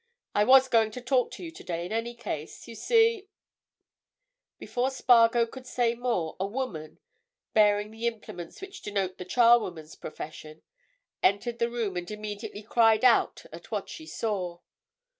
[0.33, 2.67] "I was going to talk to you today in any case.
[2.67, 3.29] You see——"
[4.57, 6.97] Before Spargo could say more a woman,
[7.53, 10.63] bearing the implements which denote the charwoman's profession,
[11.21, 14.61] entered the room and immediately cried out at what she saw.